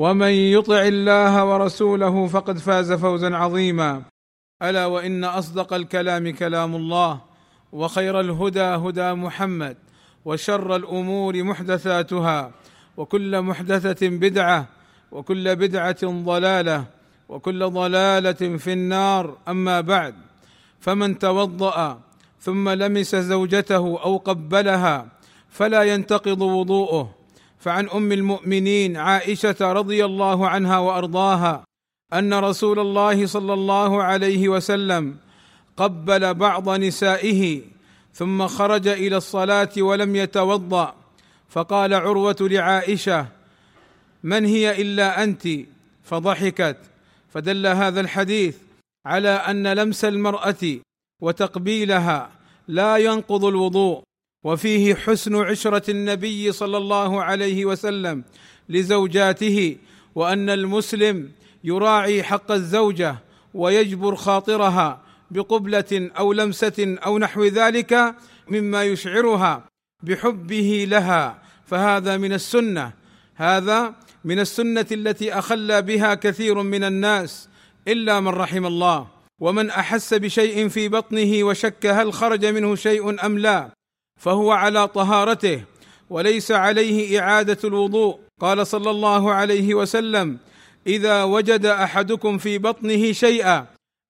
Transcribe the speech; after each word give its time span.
ومن 0.00 0.32
يطع 0.56 0.82
الله 0.82 1.44
ورسوله 1.44 2.26
فقد 2.26 2.58
فاز 2.58 2.92
فوزا 2.92 3.36
عظيما. 3.36 4.02
ألا 4.62 4.86
وإن 4.86 5.24
أصدق 5.24 5.72
الكلام 5.72 6.32
كلام 6.32 6.76
الله 6.76 7.20
وخير 7.72 8.20
الهدى 8.20 8.60
هدى 8.60 9.12
محمد 9.12 9.76
وشر 10.24 10.76
الأمور 10.76 11.42
محدثاتها 11.42 12.50
وكل 12.96 13.42
محدثة 13.42 14.08
بدعة 14.08 14.66
وكل 15.12 15.56
بدعة 15.56 16.02
ضلالة 16.04 16.84
وكل 17.28 17.70
ضلالة 17.70 18.56
في 18.56 18.72
النار. 18.72 19.36
أما 19.48 19.80
بعد 19.80 20.14
فمن 20.80 21.18
توضأ 21.18 22.00
ثم 22.40 22.68
لمس 22.68 23.16
زوجته 23.16 24.00
أو 24.04 24.16
قبلها 24.16 25.06
فلا 25.48 25.82
ينتقض 25.82 26.40
وضوءه. 26.42 27.19
فعن 27.60 27.88
أم 27.88 28.12
المؤمنين 28.12 28.96
عائشة 28.96 29.56
رضي 29.60 30.04
الله 30.04 30.48
عنها 30.48 30.78
وأرضاها 30.78 31.64
أن 32.12 32.34
رسول 32.34 32.78
الله 32.78 33.26
صلى 33.26 33.52
الله 33.52 34.02
عليه 34.02 34.48
وسلم 34.48 35.16
قبل 35.76 36.34
بعض 36.34 36.68
نسائه 36.70 37.62
ثم 38.14 38.46
خرج 38.46 38.88
إلى 38.88 39.16
الصلاة 39.16 39.68
ولم 39.78 40.16
يتوضأ. 40.16 40.94
فقال 41.48 41.94
عروة 41.94 42.36
لعائشة 42.40 43.26
من 44.22 44.44
هي 44.44 44.82
إلا 44.82 45.22
أنت؟ 45.22 45.48
فضحكت. 46.04 46.76
فدل 47.28 47.66
هذا 47.66 48.00
الحديث 48.00 48.56
على 49.06 49.28
أن 49.28 49.72
لمس 49.72 50.04
المرأة 50.04 50.78
وتقبيلها 51.22 52.30
لا 52.68 52.96
ينقض 52.96 53.44
الوضوء. 53.44 54.02
وفيه 54.44 54.94
حسن 54.94 55.36
عشرة 55.36 55.90
النبي 55.90 56.52
صلى 56.52 56.76
الله 56.76 57.22
عليه 57.22 57.64
وسلم 57.64 58.24
لزوجاته 58.68 59.76
وأن 60.14 60.50
المسلم 60.50 61.30
يراعي 61.64 62.22
حق 62.22 62.50
الزوجة 62.52 63.16
ويجبر 63.54 64.14
خاطرها 64.14 65.02
بقبلة 65.30 66.10
أو 66.18 66.32
لمسة 66.32 66.98
أو 67.06 67.18
نحو 67.18 67.44
ذلك 67.44 68.14
مما 68.48 68.84
يشعرها 68.84 69.64
بحبه 70.02 70.86
لها. 70.88 71.42
فهذا 71.66 72.16
من 72.16 72.32
السنة 72.32 72.92
هذا 73.34 73.94
من 74.24 74.38
السنة 74.38 74.86
التي 74.92 75.32
اخلى 75.34 75.82
بها 75.82 76.14
كثير 76.14 76.62
من 76.62 76.84
الناس 76.84 77.48
إلا 77.88 78.20
من 78.20 78.28
رحم 78.28 78.66
الله. 78.66 79.06
ومن 79.40 79.70
أحس 79.70 80.14
بشيء 80.14 80.68
في 80.68 80.88
بطنه 80.88 81.44
وشك 81.44 81.86
هل 81.86 82.12
خرج 82.12 82.46
منه 82.46 82.74
شيء 82.74 83.26
أم 83.26 83.38
لا؟ 83.38 83.79
فهو 84.20 84.52
على 84.52 84.88
طهارته 84.88 85.62
وليس 86.10 86.52
عليه 86.52 87.20
إعادة 87.20 87.58
الوضوء. 87.64 88.18
قال 88.40 88.66
صلى 88.66 88.90
الله 88.90 89.32
عليه 89.32 89.74
وسلم 89.74 90.38
إذا 90.86 91.24
وجد 91.24 91.66
أحدكم 91.66 92.38
في 92.38 92.58
بطنه 92.58 93.12
شيئا 93.12 93.66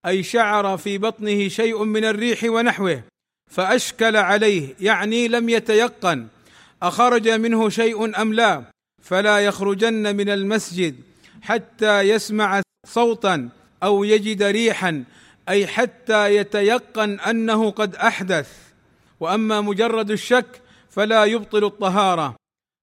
أي 0.07 0.23
شعر 0.23 0.77
في 0.77 0.99
بطنه 0.99 1.49
شيء 1.49 1.85
من 1.85 2.05
الريح 2.05 2.45
ونحوه 2.45 3.03
فأشكل 3.51 4.17
عليه 4.17 4.75
يعني 4.81 5.29
لم 5.29 5.49
يتيقن 5.49 6.27
أخرج 6.83 7.29
منه 7.29 7.69
شيء 7.69 8.23
أم 8.23 8.35
لا 8.35 8.63
فلا 9.03 9.39
يخرجن 9.41 10.17
من 10.17 10.29
المسجد 10.29 10.97
حتى 11.43 12.01
يسمع 12.01 12.63
صوتا 12.87 13.49
أو 13.83 14.05
يجد 14.05 14.43
ريحا 14.43 15.05
أي 15.49 15.67
حتى 15.67 16.37
يتيقن 16.37 17.21
أنه 17.21 17.71
قد 17.71 17.97
أحدث. 17.97 18.49
وأما 19.21 19.61
مجرد 19.61 20.11
الشك 20.11 20.61
فلا 20.91 21.25
يبطل 21.25 21.65
الطهارة. 21.65 22.35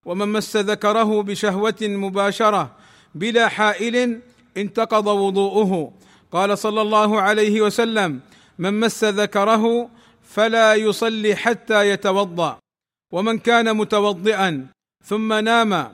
ومن 0.06 0.28
مس 0.28 0.58
ذكره 0.58 1.24
بشهوة 1.24 1.76
مباشرة 1.82 2.72
بلا 3.16 3.48
حائل 3.48 4.20
انتقض 4.58 5.08
وضوءه. 5.08 5.94
قال 6.32 6.58
صلى 6.58 6.82
الله 6.82 7.22
عليه 7.22 7.62
وسلم 7.62 8.20
من 8.60 8.80
مس 8.80 9.04
ذكره 9.04 9.90
فلا 10.24 10.76
يصلي 10.76 11.36
حتى 11.36 11.90
يتوضأ. 11.90 12.60
ومن 13.14 13.40
كان 13.40 13.78
متوضئا 13.78 14.68
ثم 15.06 15.34
نام 15.34 15.92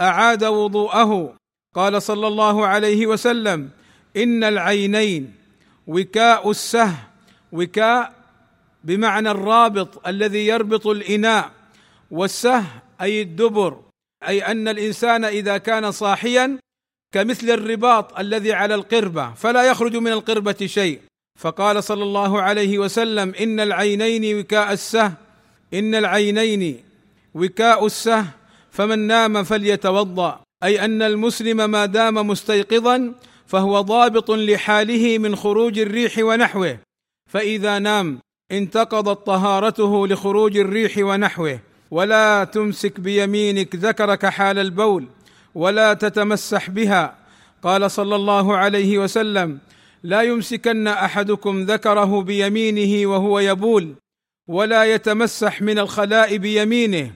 أعاد 0.00 0.44
وضوءه. 0.44 1.34
قال 1.74 2.02
صلى 2.02 2.26
الله 2.26 2.66
عليه 2.66 3.06
وسلم 3.06 3.70
إن 4.16 4.44
العينين 4.44 5.34
وكاء 5.86 6.50
السه 6.50 6.94
وكاء 7.52 8.19
بمعنى 8.84 9.30
الرابط 9.30 10.08
الذي 10.08 10.46
يربط 10.46 10.86
الإناء 10.86 11.50
والسه 12.10 12.64
أي 13.00 13.22
الدبر 13.22 13.80
أي 14.28 14.46
أن 14.46 14.68
الإنسان 14.68 15.24
إذا 15.24 15.58
كان 15.58 15.90
صاحيا 15.90 16.58
كمثل 17.14 17.50
الرباط 17.50 18.18
الذي 18.18 18.52
على 18.52 18.74
القربة 18.74 19.34
فلا 19.34 19.62
يخرج 19.62 19.96
من 19.96 20.12
القربة 20.12 20.66
شيء. 20.66 21.00
فقال 21.38 21.84
صلى 21.84 22.02
الله 22.02 22.42
عليه 22.42 22.78
وسلم 22.78 23.34
إن 23.40 23.60
العينين 23.60 24.38
وكاء 24.38 24.72
السه 24.72 25.12
إن 25.74 25.94
العينين 25.94 26.82
وكاء 27.34 27.86
السه 27.86 28.26
فمن 28.70 28.98
نام 28.98 29.44
فليتوضأ. 29.44 30.40
أي 30.64 30.84
أن 30.84 31.02
المسلم 31.02 31.70
ما 31.70 31.86
دام 31.86 32.14
مستيقظا 32.14 33.14
فهو 33.46 33.80
ضابط 33.80 34.30
لحاله 34.30 35.18
من 35.18 35.36
خروج 35.36 35.78
الريح 35.78 36.18
ونحوه. 36.18 36.78
فإذا 37.30 37.78
نام 37.78 38.18
انتقضت 38.52 39.26
طهارته 39.26 40.06
لخروج 40.06 40.56
الريح 40.56 40.98
ونحوه 40.98 41.60
ولا 41.90 42.44
تمسك 42.44 43.00
بيمينك 43.00 43.76
ذكرك 43.76 44.26
حال 44.26 44.58
البول 44.58 45.08
ولا 45.54 45.94
تتمسح 45.94 46.70
بها. 46.70 47.14
قال 47.62 47.90
صلى 47.90 48.16
الله 48.16 48.56
عليه 48.56 48.98
وسلم 48.98 49.58
لا 50.02 50.22
يمسكن 50.22 50.86
أحدكم 50.86 51.62
ذكره 51.62 52.22
بيمينه 52.22 53.10
وهو 53.10 53.38
يبول 53.38 53.94
ولا 54.48 54.84
يتمسح 54.84 55.62
من 55.62 55.78
الخلاء 55.78 56.36
بيمينه 56.36 57.12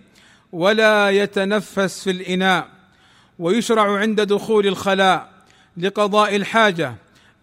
ولا 0.53 1.11
يتنفس 1.11 2.05
في 2.05 2.11
الإناء. 2.11 2.69
ويشرع 3.39 3.99
عند 3.99 4.21
دخول 4.21 4.67
الخلاء 4.67 5.29
لقضاء 5.77 6.37
الحاجة 6.37 6.95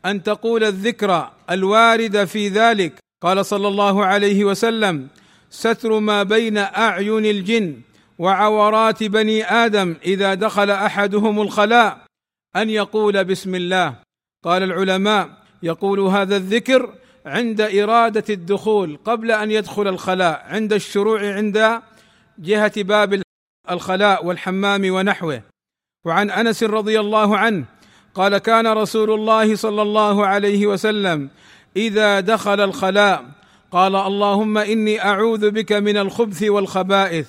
أن 0.06 0.24
تقول 0.24 0.64
الذكر 0.64 1.30
الوارده 1.50 2.26
في 2.26 2.48
ذلك 2.48 2.94
قال 3.22 3.46
صلى 3.46 3.68
الله 3.68 4.06
عليه 4.06 4.46
وسلم 4.46 5.08
ستر 5.50 6.00
ما 6.00 6.24
بين 6.24 6.58
أعين 6.58 7.26
الجن 7.26 7.82
وعورات 8.20 9.04
بني 9.04 9.46
آدم 9.46 9.96
إذا 10.06 10.34
دخل 10.34 10.72
أحدهم 10.72 11.42
الخلاء 11.42 12.06
أن 12.56 12.70
يقول 12.70 13.24
بسم 13.24 13.56
الله. 13.56 13.96
قال 14.44 14.64
العلماء 14.64 15.30
يقول 15.64 16.00
هذا 16.00 16.38
الذكر 16.38 16.94
عند 17.26 17.62
إرادة 17.62 18.24
الدخول 18.30 19.00
قبل 19.06 19.32
أن 19.32 19.52
يدخل 19.52 19.88
الخلاء 19.88 20.46
عند 20.50 20.74
الشروع 20.74 21.34
عند 21.34 21.82
جهة 22.40 22.84
باب 22.84 23.22
الخلاء 23.72 24.26
والحمام 24.26 24.92
ونحوه. 24.94 25.42
وعن 26.06 26.30
أنس 26.30 26.64
رضي 26.64 27.00
الله 27.00 27.38
عنه 27.38 27.66
قال 28.16 28.38
كان 28.38 28.68
رسول 28.68 29.12
الله 29.12 29.56
صلى 29.56 29.82
الله 29.82 30.26
عليه 30.26 30.68
وسلم 30.68 31.30
إذا 31.78 32.20
دخل 32.20 32.62
الخلاء 32.62 33.26
قال 33.72 33.96
اللهم 33.96 34.58
إني 34.58 35.06
أعوذ 35.06 35.52
بك 35.52 35.72
من 35.72 35.98
الخبث 35.98 36.44
والخبائث. 36.44 37.28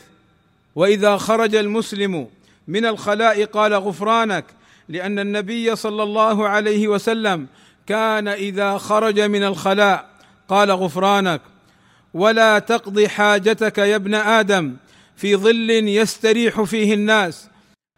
وإذا 0.75 1.17
خرج 1.17 1.55
المسلم 1.55 2.27
من 2.69 2.87
الخلاء 2.87 3.45
قال 3.45 3.75
غفرانك 3.75 4.45
لأن 4.89 5.19
النبي 5.19 5.77
صلى 5.77 6.03
الله 6.03 6.49
عليه 6.49 6.89
وسلم 6.89 7.47
كان 7.87 8.29
إذا 8.29 8.79
خرج 8.79 9.21
من 9.21 9.45
الخلاء 9.45 10.11
قال 10.49 10.71
غفرانك. 10.71 11.41
ولا 12.15 12.59
تقضي 12.59 13.09
حاجتك 13.09 13.79
يا 13.79 13.97
ابن 13.97 14.15
آدم 14.15 14.77
في 15.17 15.37
ظل 15.37 15.71
يستريح 15.71 16.63
فيه 16.63 16.95
الناس 16.95 17.49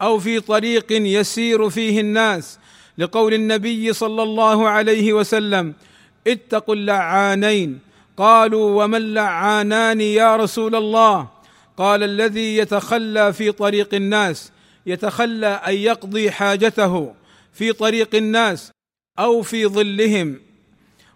أو 0.03 0.19
في 0.19 0.41
طريق 0.41 0.87
يسير 0.93 1.71
فيه 1.71 2.01
الناس. 2.01 2.59
لقول 2.99 3.35
النبي 3.35 3.93
صلى 3.93 4.23
الله 4.23 4.69
عليه 4.69 5.13
وسلم 5.13 5.75
اتقوا 6.27 6.75
اللعانين. 6.75 7.79
قالوا 8.17 8.85
وما 8.85 8.97
اللعانان 8.97 10.01
يا 10.01 10.37
رسول 10.37 10.75
الله؟ 10.75 11.29
قال 11.77 12.03
الذي 12.03 12.57
يتخلى 12.57 13.33
في 13.33 13.53
طريق 13.53 13.95
الناس 13.95 14.53
يتخلى 14.87 15.47
أن 15.47 15.75
يقضي 15.75 16.31
حاجته 16.31 17.15
في 17.53 17.73
طريق 17.73 18.15
الناس 18.15 18.71
أو 19.19 19.43
في 19.43 19.67
ظلهم. 19.67 20.41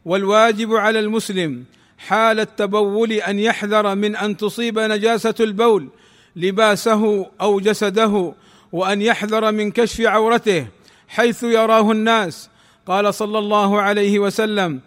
والواجب 0.05 0.75
على 0.75 0.99
المسلم 0.99 1.65
حال 1.99 2.41
التبول 2.41 3.13
أن 3.13 3.39
يحذر 3.39 3.95
من 3.95 4.17
أن 4.17 4.37
تصيب 4.37 4.79
نجاسة 4.79 5.35
البول 5.41 5.89
لباسه 6.37 7.27
أو 7.41 7.61
جسده 7.61 8.35
وأن 8.73 9.03
يحذر 9.03 9.53
من 9.53 9.71
كشف 9.71 10.01
عورته 10.01 10.67
حيث 11.09 11.43
يراه 11.43 11.93
الناس. 11.93 12.51
قال 12.87 13.15
صلى 13.15 13.39
الله 13.39 13.81
عليه 13.81 14.19
وسلم 14.19 14.81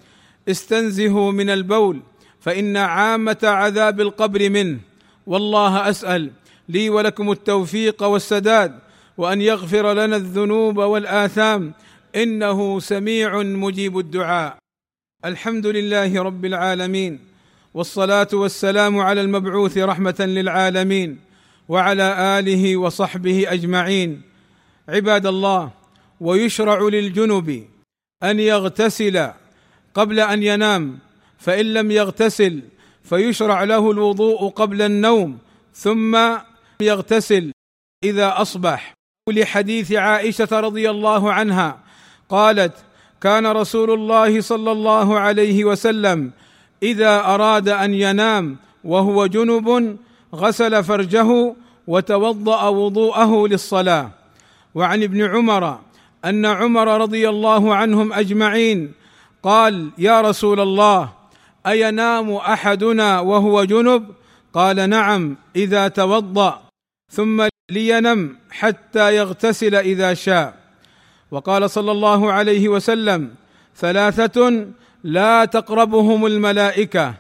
استنزهوا 0.50 1.32
من 1.32 1.50
البول 1.50 2.00
فإن 2.40 2.78
عامة 2.78 3.38
عذاب 3.44 4.02
القبر 4.02 4.50
منه 4.50 4.80
والله 5.28 5.90
أسأل 5.90 6.32
لي 6.70 6.90
ولكم 6.90 7.32
التوفيق 7.32 8.04
والسداد 8.04 8.80
وأن 9.18 9.42
يغفر 9.42 9.94
لنا 9.94 10.16
الذنوب 10.16 10.78
والآثام. 10.78 11.74
إنه 12.16 12.80
سميع 12.80 13.42
مجيب 13.44 14.00
الدعاء. 14.00 14.58
الحمد 15.26 15.68
لله 15.68 16.24
رب 16.24 16.46
العالمين 16.46 17.20
والصلاة 17.74 18.28
والسلام 18.34 19.00
على 19.00 19.22
المبعوث 19.22 19.78
رحمة 19.78 20.16
للعالمين 20.20 21.20
وعلى 21.70 22.40
آله 22.40 22.78
وصحبه 22.78 23.46
أجمعين. 23.48 24.22
عباد 24.90 25.26
الله 25.26 25.72
ويشرع 26.22 26.82
للجنب 26.82 27.66
أن 28.24 28.40
يغتسل 28.40 29.32
قبل 29.94 30.20
أن 30.20 30.44
ينام 30.44 31.00
فإن 31.38 31.74
لم 31.74 31.92
يغتسل 31.92 32.62
فيشرع 33.04 33.64
له 33.64 33.92
الوضوء 33.92 34.50
قبل 34.50 34.82
النوم 34.82 35.38
ثم 35.74 36.18
يغتسل 36.82 37.52
إذا 38.04 38.42
أصبح. 38.42 38.94
لحديث 39.30 39.92
عائشة 39.92 40.60
رضي 40.60 40.90
الله 40.90 41.34
عنها 41.34 41.80
قالت 42.30 42.74
كان 43.22 43.48
رسول 43.48 43.92
الله 43.92 44.42
صلى 44.42 44.72
الله 44.72 45.20
عليه 45.20 45.66
وسلم 45.66 46.32
إذا 46.84 47.20
أراد 47.20 47.70
أن 47.70 47.94
ينام 47.94 48.58
وهو 48.84 49.26
جنب 49.26 49.98
غسل 50.36 50.84
فرجه 50.84 51.56
وتوضأ 51.88 52.68
وضوءه 52.68 53.48
للصلاة. 53.48 54.12
وعن 54.76 55.04
ابن 55.04 55.22
عمر 55.22 55.80
أن 56.26 56.46
عمر 56.46 57.02
رضي 57.02 57.30
الله 57.30 57.76
عنهم 57.76 58.14
أجمعين 58.14 58.94
قال 59.44 59.90
يا 59.98 60.22
رسول 60.22 60.60
الله 60.60 61.14
أينام 61.68 62.32
أحدنا 62.32 63.20
وهو 63.20 63.64
جنب؟ 63.64 64.06
قال 64.54 64.90
نعم 64.90 65.38
إذا 65.56 65.88
توضأ 65.88 66.62
ثم 67.12 67.48
لينم 67.72 68.38
حتى 68.52 69.16
يغتسل 69.16 69.76
إذا 69.76 70.14
شاء. 70.14 70.62
وقال 71.32 71.70
صلى 71.70 71.92
الله 71.92 72.32
عليه 72.32 72.70
وسلم 72.70 73.36
ثلاثة 73.78 74.68
لا 75.04 75.46
تقربهم 75.46 76.26
الملائكة 76.26 77.14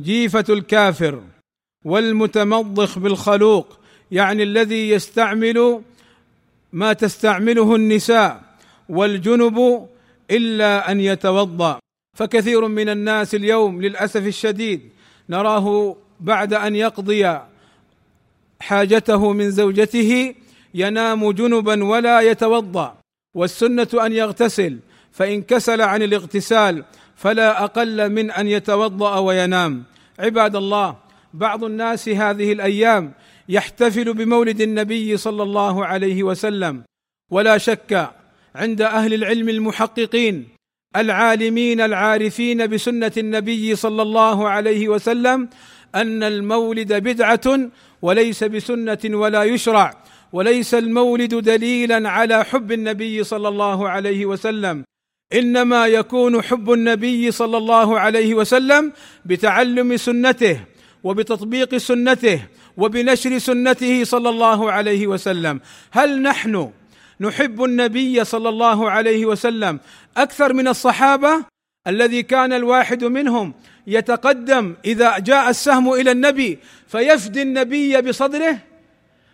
جيفة 0.00 0.44
الكافر 0.48 1.22
والمتمضخ 1.84 2.98
بالخلوق 2.98 3.78
يعني 4.10 4.42
الذي 4.42 4.90
يستعمل 4.90 5.82
ما 6.72 6.92
تستعمله 6.92 7.74
النساء 7.74 8.42
والجنب 8.88 9.88
إلا 10.32 10.90
أن 10.90 11.00
يتوضأ. 11.00 11.78
فكثير 12.16 12.68
من 12.68 12.88
الناس 12.88 13.34
اليوم 13.34 13.82
للأسف 13.82 14.26
الشديد 14.26 14.80
نراه 15.28 15.96
بعد 16.20 16.54
أن 16.54 16.76
يقضي 16.76 17.38
حاجته 18.60 19.32
من 19.32 19.50
زوجته 19.50 20.34
ينام 20.74 21.30
جنبا 21.32 21.84
ولا 21.84 22.20
يتوضأ. 22.20 22.96
والسنة 23.34 23.88
أن 23.94 24.12
يغتسل 24.12 24.78
فإن 25.12 25.42
كسل 25.42 25.80
عن 25.80 26.02
الاغتسال 26.02 26.84
فلا 27.16 27.64
أقل 27.64 28.10
من 28.10 28.30
أن 28.30 28.46
يتوضأ 28.46 29.18
وينام. 29.18 29.84
عباد 30.18 30.56
الله 30.56 30.96
بعض 31.34 31.64
الناس 31.64 32.08
هذه 32.08 32.52
الأيام 32.52 33.12
يحتفل 33.48 34.14
بمولد 34.14 34.60
النبي 34.60 35.16
صلى 35.16 35.42
الله 35.42 35.86
عليه 35.86 36.22
وسلم. 36.22 36.82
ولا 37.30 37.58
شك 37.58 38.10
عند 38.54 38.82
أهل 38.82 39.14
العلم 39.14 39.48
المحققين 39.48 40.48
العالمين 40.96 41.80
العارفين 41.80 42.66
بسنة 42.66 43.12
النبي 43.16 43.76
صلى 43.76 44.02
الله 44.02 44.48
عليه 44.48 44.88
وسلم 44.88 45.48
أن 45.94 46.22
المولد 46.22 46.92
بدعة 46.92 47.70
وليس 48.02 48.44
بسنة 48.44 48.98
ولا 49.04 49.44
يشرع 49.44 50.04
وليس 50.32 50.74
المولد 50.74 51.34
دليلا 51.34 52.08
على 52.10 52.44
حب 52.44 52.72
النبي 52.72 53.24
صلى 53.24 53.48
الله 53.48 53.88
عليه 53.88 54.26
وسلم 54.26 54.84
إنما 55.34 55.86
يكون 55.86 56.42
حب 56.42 56.72
النبي 56.72 57.30
صلى 57.30 57.56
الله 57.56 58.00
عليه 58.00 58.34
وسلم 58.34 58.92
بتعلم 59.24 59.96
سنته 59.96 60.60
وبتطبيق 61.04 61.76
سنته 61.76 62.42
وبنشر 62.76 63.38
سنته 63.38 64.04
صلى 64.04 64.28
الله 64.28 64.72
عليه 64.72 65.06
وسلم. 65.06 65.60
هل 65.90 66.22
نحن 66.22 66.70
نحب 67.22 67.64
النبي 67.64 68.24
صلى 68.24 68.48
الله 68.48 68.90
عليه 68.90 69.26
وسلم. 69.26 69.80
أكثر 70.16 70.52
من 70.52 70.68
الصحابة 70.68 71.44
الذي 71.86 72.22
كان 72.22 72.52
الواحد 72.52 73.04
منهم 73.04 73.54
يتقدم 73.86 74.74
إذا 74.84 75.18
جاء 75.18 75.50
السهم 75.50 75.92
إلى 75.92 76.10
النبي 76.10 76.58
فيفدي 76.88 77.42
النبي 77.42 78.00
بصدره. 78.00 78.58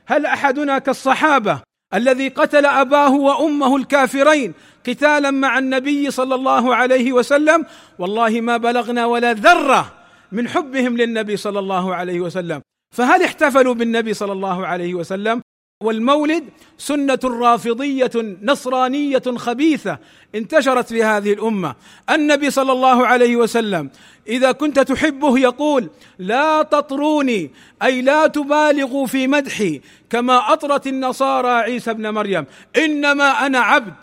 هل 0.06 0.26
أحدنا 0.26 0.78
كالصحابة 0.78 1.60
الذي 1.94 2.28
قتل 2.28 2.66
أباه 2.66 3.14
وأمه 3.14 3.76
الكافرين 3.76 4.54
قتالا 4.88 5.30
مع 5.30 5.58
النبي 5.58 6.10
صلى 6.10 6.34
الله 6.34 6.74
عليه 6.74 7.12
وسلم؟ 7.12 7.66
والله 7.98 8.40
ما 8.40 8.56
بلغنا 8.56 9.06
ولا 9.06 9.32
ذرة 9.32 9.92
من 10.32 10.48
حبهم 10.48 10.96
للنبي 10.96 11.36
صلى 11.36 11.58
الله 11.58 11.94
عليه 11.94 12.20
وسلم. 12.20 12.60
فهل 12.96 13.22
احتفلوا 13.22 13.74
بالنبي 13.74 14.14
صلى 14.14 14.32
الله 14.32 14.66
عليه 14.66 14.94
وسلم؟ 14.94 15.40
والمولد 15.82 16.44
سنة 16.78 17.18
رافضية 17.24 18.10
نصرانية 18.42 19.22
خبيثة 19.36 19.98
انتشرت 20.34 20.88
في 20.88 21.04
هذه 21.04 21.32
الأمة. 21.32 21.74
النبي 22.10 22.50
صلى 22.50 22.72
الله 22.72 23.06
عليه 23.06 23.36
وسلم 23.36 23.90
إذا 24.28 24.52
كنت 24.52 24.80
تحبه 24.80 25.38
يقول 25.38 25.90
لا 26.18 26.62
تطروني 26.62 27.50
أي 27.82 28.02
لا 28.02 28.26
تبالغوا 28.26 29.06
في 29.06 29.26
مدحي 29.26 29.80
كما 30.10 30.52
أطرت 30.52 30.86
النصارى 30.86 31.50
عيسى 31.50 31.90
ابن 31.90 32.10
مريم. 32.10 32.44
إنما 32.76 33.46
أنا 33.46 33.58
عبد 33.58 33.94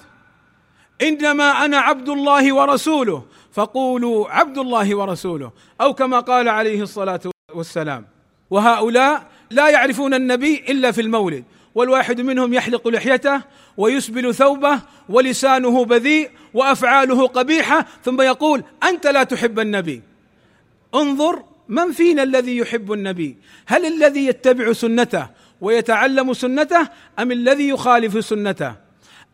إنما 1.01 1.65
أنا 1.65 1.77
عبد 1.77 2.09
الله 2.09 2.55
ورسوله. 2.55 3.23
فقولوا 3.53 4.29
عبد 4.29 4.57
الله 4.57 4.95
ورسوله 4.95 5.51
أو 5.81 5.93
كما 5.93 6.19
قال 6.19 6.49
عليه 6.49 6.81
الصلاة 6.81 7.21
والسلام. 7.53 8.05
وهؤلاء 8.49 9.27
لا 9.51 9.69
يعرفون 9.69 10.13
النبي 10.13 10.63
إلا 10.69 10.91
في 10.91 11.01
المولد. 11.01 11.43
والواحد 11.75 12.21
منهم 12.21 12.53
يحلق 12.53 12.87
لحيته 12.87 13.41
ويسبل 13.77 14.35
ثوبه 14.35 14.79
ولسانه 15.09 15.85
بذيء 15.85 16.29
وأفعاله 16.53 17.27
قبيحة 17.27 17.85
ثم 18.05 18.21
يقول 18.21 18.63
أنت 18.83 19.07
لا 19.07 19.23
تحب 19.23 19.59
النبي. 19.59 20.01
انظر 20.95 21.43
من 21.67 21.91
فينا 21.91 22.23
الذي 22.23 22.57
يحب 22.57 22.93
النبي؟ 22.93 23.37
هل 23.65 23.85
الذي 23.85 24.25
يتبع 24.25 24.73
سنته 24.73 25.27
ويتعلم 25.61 26.33
سنته 26.33 26.87
أم 27.19 27.31
الذي 27.31 27.67
يخالف 27.69 28.25
سنته؟ 28.25 28.73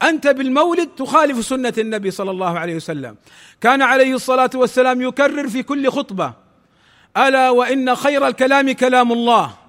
أنت 0.04 0.28
بالمولد 0.28 0.88
تخالف 0.98 1.46
سنة 1.46 1.74
النبي 1.78 2.12
صلى 2.12 2.32
الله 2.32 2.60
عليه 2.60 2.76
وسلم. 2.76 3.16
كان 3.62 3.82
عليه 3.82 4.16
الصلاة 4.16 4.50
والسلام 4.56 5.02
يكرر 5.02 5.48
في 5.48 5.64
كل 5.64 5.90
خطبة 5.90 6.34
ألا 7.18 7.50
وإن 7.50 7.96
خير 7.96 8.28
الكلام 8.28 8.72
كلام 8.72 9.12
الله. 9.12 9.61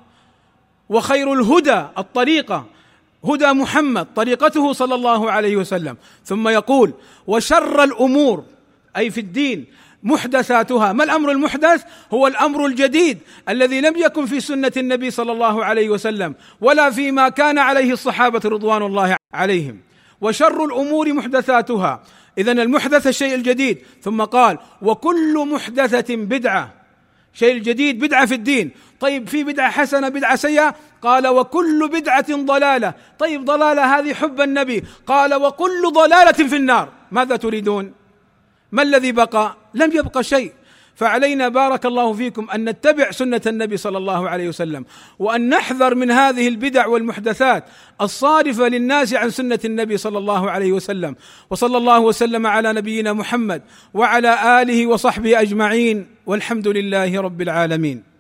وخير 0.89 1.33
الهدى 1.33 1.85
الطريقة 1.99 2.67
هدى 3.25 3.47
محمد 3.47 4.07
طريقته 4.15 4.73
صلى 4.73 4.95
الله 4.95 5.31
عليه 5.31 5.57
وسلم. 5.57 5.97
ثم 6.25 6.49
يقول 6.49 6.93
وشر 7.27 7.85
الأمور 7.85 8.45
أي 8.97 9.11
في 9.11 9.21
الدين 9.21 9.67
محدثاتها. 10.03 10.93
ما 10.93 11.05
الأمر 11.05 11.31
المحدث؟ 11.31 11.85
هو 12.15 12.27
الأمر 12.27 12.67
الجديد 12.67 13.19
الذي 13.49 13.81
لم 13.81 13.97
يكن 13.97 14.27
في 14.27 14.41
سنة 14.41 14.73
النبي 14.77 15.11
صلى 15.11 15.33
الله 15.33 15.65
عليه 15.65 15.89
وسلم 15.89 16.35
ولا 16.61 16.91
فيما 16.91 17.29
كان 17.29 17.59
عليه 17.59 17.93
الصحابة 17.93 18.41
رضوان 18.45 18.83
الله 18.83 19.17
عليهم. 19.35 19.81
وشر 20.21 20.65
الأمور 20.65 21.13
محدثاتها. 21.13 22.03
اذا 22.39 22.53
المحدث 22.53 23.07
الشيء 23.07 23.35
الجديد. 23.35 23.79
ثم 24.03 24.23
قال 24.23 24.59
وكل 24.83 25.49
محدثة 25.53 26.17
بدعة. 26.17 26.82
شيء 27.35 27.57
الجديد 27.57 27.99
بدعة 27.99 28.27
في 28.27 28.35
الدين. 28.35 28.71
طيب 29.01 29.29
في 29.29 29.45
بدعة 29.45 29.71
حسنة 29.71 30.09
بدعة 30.09 30.37
سيئة؟ 30.37 30.75
قال 31.03 31.29
وكل 31.29 31.89
بدعة 31.93 32.37
ضلالة. 32.37 32.95
طيب 33.19 33.45
ضلالة 33.45 33.99
هذه 33.99 34.15
حب 34.15 34.41
النبي. 34.41 34.85
قال 35.07 35.35
وكل 35.35 35.93
ضلالة 35.93 36.33
في 36.33 36.57
النار. 36.57 36.89
ماذا 37.13 37.37
تريدون؟ 37.37 37.93
ما 38.73 38.83
الذي 38.83 39.13
بقى؟ 39.13 39.57
لم 39.75 39.93
يبق 39.93 40.21
شيء. 40.21 40.53
فعلينا 40.95 41.49
بارك 41.49 41.87
الله 41.87 42.13
فيكم 42.13 42.51
أن 42.51 42.69
نتبع 42.69 43.11
سنة 43.11 43.41
النبي 43.47 43.77
صلى 43.77 43.99
الله 43.99 44.29
عليه 44.29 44.49
وسلم 44.49 44.85
وأن 45.19 45.49
نحذر 45.49 45.95
من 45.95 46.11
هذه 46.11 46.49
البدع 46.49 46.87
والمحدثات 46.87 47.65
الصارفه 48.01 48.69
للناس 48.69 49.15
عن 49.15 49.31
سنة 49.31 49.61
النبي 49.65 49.97
صلى 49.97 50.19
الله 50.19 50.51
عليه 50.51 50.73
وسلم. 50.73 51.17
وصلى 51.51 51.77
الله 51.77 52.01
وسلم 52.01 52.47
على 52.47 52.73
نبينا 52.73 53.13
محمد 53.13 53.63
وعلى 53.95 54.63
آله 54.63 54.87
وصحبه 54.87 55.41
أجمعين 55.41 56.07
والحمد 56.27 56.69
لله 56.69 57.21
رب 57.21 57.43
العالمين. 57.43 58.12